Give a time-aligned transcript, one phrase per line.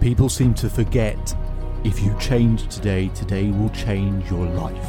[0.00, 1.36] People seem to forget
[1.84, 4.88] if you change today, today will change your life.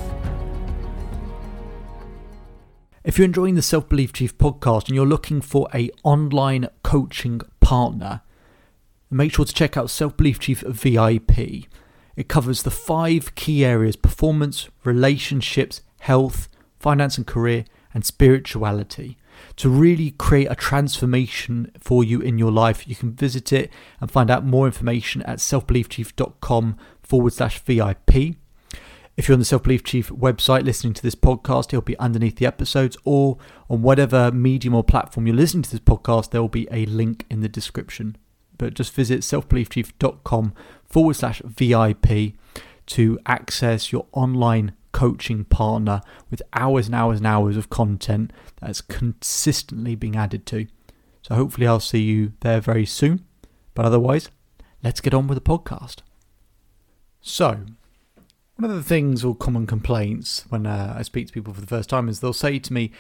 [3.04, 7.42] If you're enjoying the Self Belief Chief podcast and you're looking for a online coaching
[7.60, 8.22] partner,
[9.10, 11.66] make sure to check out Self Belief Chief VIP.
[12.16, 16.48] It covers the five key areas performance, relationships, health,
[16.80, 19.18] finance and career, and spirituality.
[19.58, 24.09] To really create a transformation for you in your life, you can visit it and
[24.09, 28.35] find out more information at selfbeliefchief.com forward slash VIP.
[29.18, 32.38] If you're on the Self Belief Chief website listening to this podcast, it'll be underneath
[32.38, 33.38] the episodes, or
[33.70, 37.26] on whatever medium or platform you're listening to this podcast, there will be a link
[37.29, 38.16] in the description.
[38.57, 40.54] But just visit selfbeliefchief.com
[40.85, 42.34] forward slash VIP
[42.88, 48.82] to access your online coaching partner with hours and hours and hours of content that's
[48.82, 50.68] consistently being added to.
[51.22, 53.26] So hopefully I'll see you there very soon.
[53.74, 54.30] But otherwise,
[54.84, 55.98] let's get on with the podcast.
[57.22, 57.66] So,
[58.56, 61.68] one of the things or common complaints when uh, I speak to people for the
[61.68, 62.92] first time is they'll say to me,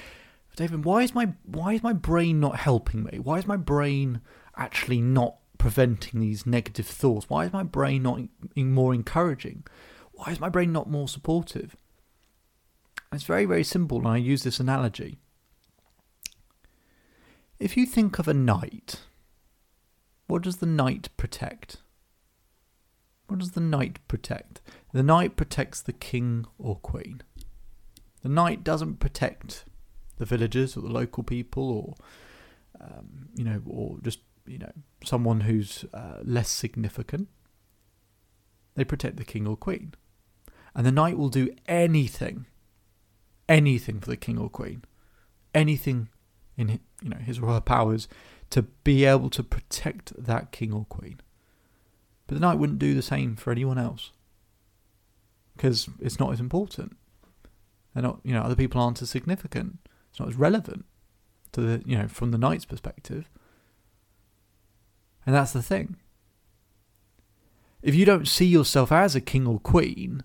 [0.55, 3.19] David, why is my why is my brain not helping me?
[3.19, 4.21] Why is my brain
[4.57, 7.29] actually not preventing these negative thoughts?
[7.29, 8.21] Why is my brain not
[8.55, 9.63] more encouraging?
[10.11, 11.75] Why is my brain not more supportive?
[13.13, 15.19] It's very, very simple, and I use this analogy.
[17.59, 19.01] If you think of a knight,
[20.27, 21.77] what does the knight protect?
[23.27, 24.61] What does the knight protect?
[24.93, 27.21] The knight protects the king or queen.
[28.23, 29.65] The knight doesn't protect
[30.17, 31.95] the villagers or the local people or,
[32.79, 34.71] um, you know, or just, you know,
[35.03, 37.27] someone who's uh, less significant.
[38.75, 39.95] They protect the king or queen.
[40.73, 42.45] And the knight will do anything
[43.51, 44.83] anything for the king or queen,
[45.53, 46.07] anything
[46.57, 48.07] in you know his or her powers
[48.49, 51.19] to be able to protect that king or queen.
[52.27, 54.11] But the knight wouldn't do the same for anyone else
[55.55, 56.95] because it's not as important.
[57.93, 59.79] They're not, you know, other people aren't as significant.
[60.09, 60.85] It's not as relevant
[61.51, 63.29] to the, you know, from the knight's perspective.
[65.25, 65.97] And that's the thing.
[67.81, 70.23] If you don't see yourself as a king or queen,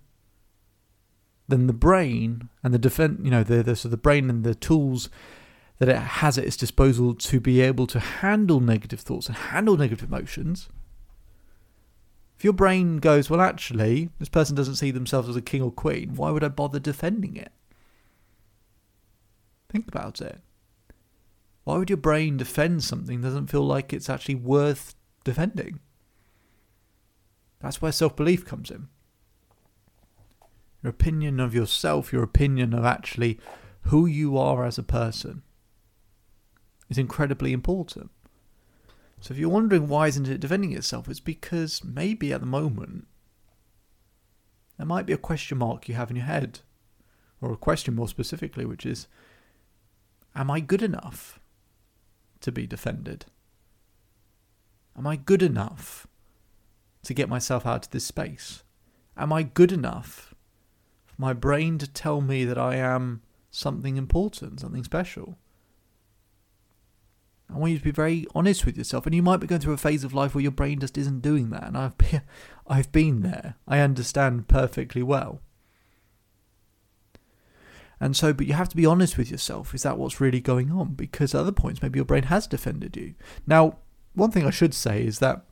[1.48, 4.54] then the brain and the defense, you know, the, the so the brain and the
[4.54, 5.08] tools
[5.78, 9.76] that it has at its disposal to be able to handle negative thoughts and handle
[9.76, 10.68] negative emotions.
[12.36, 15.70] If your brain goes, well, actually, this person doesn't see themselves as a king or
[15.70, 17.52] queen, why would I bother defending it?
[19.70, 20.40] Think about it.
[21.64, 25.80] Why would your brain defend something that doesn't feel like it's actually worth defending?
[27.60, 28.88] That's where self belief comes in
[30.86, 33.41] your opinion of yourself, your opinion of actually
[33.86, 35.42] who you are as a person
[36.88, 38.08] is incredibly important.
[39.20, 43.08] So if you're wondering why isn't it defending itself, it's because maybe at the moment
[44.76, 46.60] there might be a question mark you have in your head,
[47.41, 49.08] or a question more specifically, which is,
[50.36, 51.41] am I good enough
[52.42, 53.26] to be defended?
[54.96, 56.06] Am I good enough
[57.02, 58.62] to get myself out of this space?
[59.16, 60.32] Am I good enough
[61.19, 65.38] my brain to tell me that I am something important, something special.
[67.53, 69.75] I want you to be very honest with yourself, and you might be going through
[69.75, 71.65] a phase of life where your brain just isn't doing that.
[71.65, 72.22] And I've been,
[72.66, 73.55] I've been there.
[73.69, 75.41] I understand perfectly well.
[77.99, 79.75] And so, but you have to be honest with yourself.
[79.75, 80.94] Is that what's really going on?
[80.94, 83.15] Because at other points, maybe your brain has defended you.
[83.47, 83.78] Now,
[84.12, 85.44] one thing I should say is that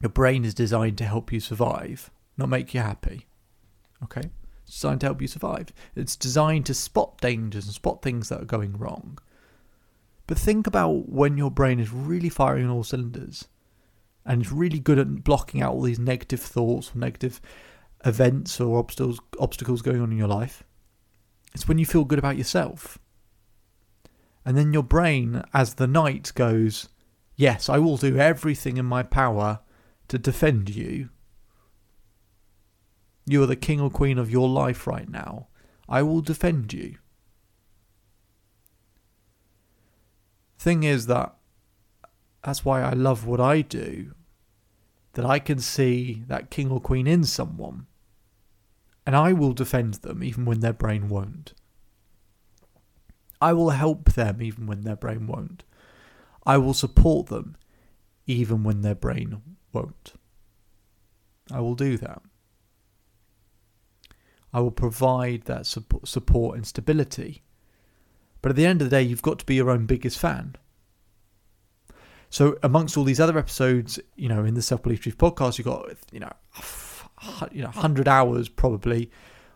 [0.00, 3.26] your brain is designed to help you survive, not make you happy.
[4.02, 4.30] Okay?
[4.68, 5.72] It's designed to help you survive.
[5.96, 9.18] It's designed to spot dangers and spot things that are going wrong.
[10.26, 13.48] But think about when your brain is really firing on all cylinders
[14.26, 17.40] and it's really good at blocking out all these negative thoughts or negative
[18.04, 20.62] events or obstacles obstacles going on in your life.
[21.54, 22.98] It's when you feel good about yourself.
[24.44, 26.90] And then your brain, as the knight, goes,
[27.36, 29.60] Yes, I will do everything in my power
[30.08, 31.08] to defend you
[33.28, 35.48] you are the king or queen of your life right now.
[35.88, 36.96] I will defend you.
[40.58, 41.34] Thing is that
[42.44, 44.12] that's why I love what I do.
[45.18, 47.86] that I can see that king or queen in someone,
[49.04, 51.54] and I will defend them even when their brain won't.
[53.40, 55.64] I will help them even when their brain won't.
[56.46, 57.56] I will support them
[58.26, 59.42] even when their brain
[59.72, 60.12] won't.
[61.50, 62.22] I will do that.
[64.52, 67.42] I will provide that support and stability.
[68.40, 70.56] But at the end of the day, you've got to be your own biggest fan.
[72.30, 75.66] So, amongst all these other episodes, you know, in the Self Belief Chief podcast, you've
[75.66, 76.32] got, you know,
[77.52, 79.10] you know, hundred hours probably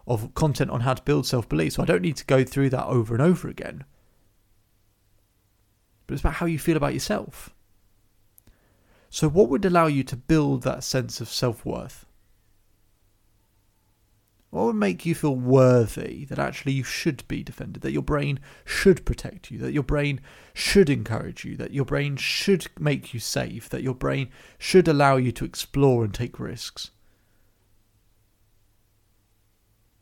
[0.06, 1.74] of content on how to build self belief.
[1.74, 3.84] So I don't need to go through that over and over again.
[6.06, 7.54] But it's about how you feel about yourself.
[9.10, 12.06] So, what would allow you to build that sense of self worth?
[14.52, 18.38] What would make you feel worthy that actually you should be defended, that your brain
[18.66, 20.20] should protect you, that your brain
[20.52, 24.28] should encourage you, that your brain should make you safe, that your brain
[24.58, 26.90] should allow you to explore and take risks?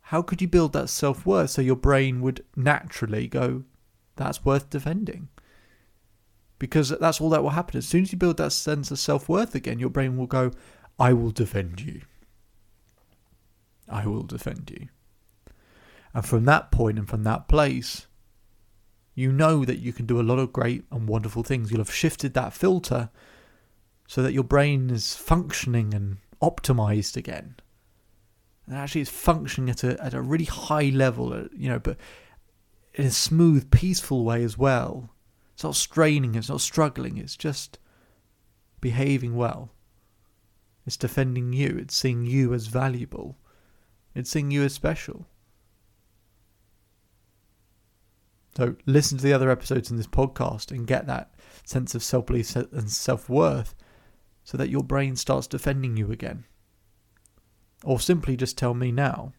[0.01, 3.63] How could you build that self worth so your brain would naturally go,
[4.17, 5.29] that's worth defending?
[6.59, 7.79] Because that's all that will happen.
[7.79, 10.51] As soon as you build that sense of self worth again, your brain will go,
[10.99, 12.01] I will defend you.
[13.91, 14.89] I will defend you.
[16.15, 18.07] And from that point and from that place,
[19.15, 21.71] you know that you can do a lot of great and wonderful things.
[21.71, 23.11] You'll have shifted that filter
[24.07, 27.57] so that your brain is functioning and optimized again
[28.71, 31.97] and actually it's functioning at a at a really high level, uh, you know, but
[32.95, 35.11] in a smooth, peaceful way as well.
[35.55, 37.79] It's not straining, it's not struggling, it's just
[38.81, 39.73] behaving well.
[40.87, 43.37] It's defending you, it's seeing you as valuable,
[44.15, 45.27] it's seeing you as special.
[48.57, 51.33] So listen to the other episodes in this podcast and get that
[51.65, 53.75] sense of self belief and self worth
[54.45, 56.45] so that your brain starts defending you again.
[57.85, 59.33] Or simply just tell me now.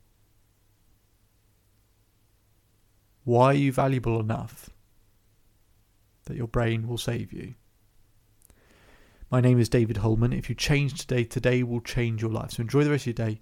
[3.23, 4.69] Why are you valuable enough
[6.25, 7.55] that your brain will save you?
[9.29, 10.33] My name is David Holman.
[10.33, 12.51] If you change today, today will change your life.
[12.51, 13.39] So enjoy the rest of your day,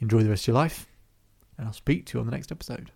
[0.00, 0.86] enjoy the rest of your life,
[1.56, 2.90] and I'll speak to you on the next episode.